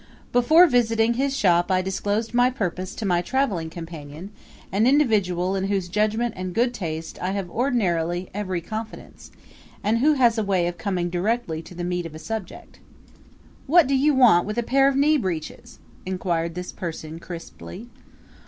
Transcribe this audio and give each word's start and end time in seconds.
Before 0.31 0.65
visiting 0.65 1.13
his 1.13 1.37
shop 1.37 1.69
I 1.69 1.83
disclosed 1.83 2.33
my 2.33 2.49
purpose 2.49 2.95
to 2.95 3.05
my 3.05 3.21
traveling 3.21 3.69
companion, 3.69 4.31
an 4.71 4.87
individual 4.87 5.55
in 5.55 5.65
whose 5.65 5.87
judgment 5.87 6.33
and 6.35 6.55
good 6.55 6.73
taste 6.73 7.21
I 7.21 7.33
have 7.33 7.51
ordinarily 7.51 8.27
every 8.33 8.61
confidence, 8.61 9.29
and 9.83 9.99
who 9.99 10.13
has 10.13 10.39
a 10.39 10.43
way 10.43 10.65
of 10.65 10.79
coming 10.79 11.11
directly 11.11 11.61
to 11.61 11.75
the 11.75 11.83
meat 11.83 12.07
of 12.07 12.15
a 12.15 12.17
subject. 12.17 12.79
"What 13.67 13.85
do 13.85 13.93
you 13.95 14.15
want 14.15 14.47
with 14.47 14.57
a 14.57 14.63
pair 14.63 14.87
of 14.87 14.95
knee 14.95 15.17
breeches?" 15.17 15.77
inquired 16.03 16.55
this 16.55 16.71
person 16.71 17.19
crisply. 17.19 17.87